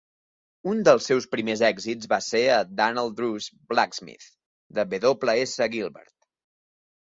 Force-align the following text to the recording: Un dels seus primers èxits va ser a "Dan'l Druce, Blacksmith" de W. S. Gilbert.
Un 0.69 0.79
dels 0.87 1.09
seus 1.11 1.27
primers 1.33 1.61
èxits 1.67 2.09
va 2.15 2.19
ser 2.29 2.41
a 2.55 2.57
"Dan'l 2.81 3.13
Druce, 3.21 3.53
Blacksmith" 3.77 4.29
de 4.81 4.89
W. 5.07 5.33
S. 5.47 5.73
Gilbert. 5.79 6.15